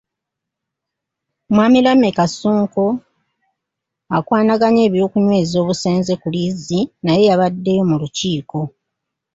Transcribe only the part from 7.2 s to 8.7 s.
yabaddeyo mu lukiiko.